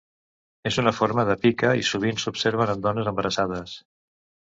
[0.69, 3.75] És una forma de pica i sovint s'observa en dones embarassades.